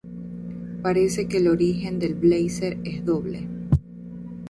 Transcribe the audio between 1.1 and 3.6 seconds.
que el origen del blazer es doble.